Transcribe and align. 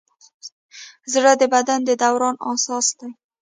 زړه 1.13 1.31
د 1.41 1.43
بدن 1.53 1.79
د 1.85 1.89
دوران 2.01 2.35
اساس 2.51 2.87
دی. 2.99 3.09